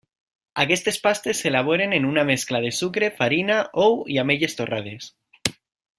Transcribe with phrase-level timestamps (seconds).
[0.61, 5.15] Aquestes pastes s'elaboren amb una mescla de sucre, farina, ou i ametlles torrades.